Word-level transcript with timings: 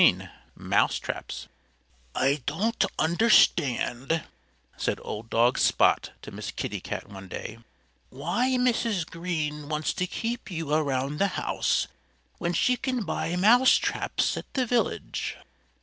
XV 0.01 0.23
MOUSETRAPS 0.55 1.47
"I 2.15 2.41
DON'T 2.47 2.85
understand," 2.97 4.23
said 4.75 4.97
old 5.03 5.29
dog 5.29 5.59
Spot 5.59 6.09
to 6.23 6.31
Miss 6.31 6.49
Kitty 6.49 6.81
Cat 6.81 7.07
one 7.07 7.27
day, 7.27 7.59
"why 8.09 8.57
Mrs. 8.59 9.07
Green 9.07 9.69
wants 9.69 9.93
to 9.93 10.07
keep 10.07 10.49
you 10.49 10.73
around 10.73 11.19
the 11.19 11.27
house 11.37 11.87
when 12.39 12.53
she 12.53 12.77
can 12.77 13.03
buy 13.03 13.35
mousetraps 13.35 14.35
at 14.37 14.51
the 14.55 14.65
village." 14.65 15.37